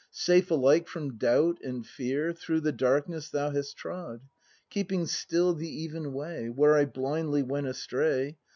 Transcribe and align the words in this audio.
Safe 0.09 0.49
alike 0.49 0.87
from 0.87 1.17
doubt 1.19 1.59
and 1.63 1.85
fear 1.85 2.33
Through 2.33 2.61
the 2.61 2.71
darkness 2.71 3.29
thou 3.29 3.51
hast 3.51 3.77
trod, 3.77 4.21
Keeping 4.71 5.05
still 5.05 5.53
the 5.53 5.69
even 5.69 6.11
way, 6.11 6.49
Where 6.49 6.73
I 6.75 6.85
blindly 6.85 7.43
went 7.43 7.67
astray. 7.67 8.39